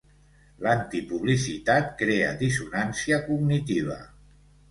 [0.67, 3.99] L'antipublicitat crea dissonància cognitiva.